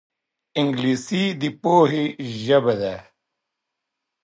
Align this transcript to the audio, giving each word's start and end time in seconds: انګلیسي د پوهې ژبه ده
انګلیسي 0.59 1.23
د 1.41 1.43
پوهې 1.61 2.05
ژبه 2.41 2.73
ده 2.81 2.95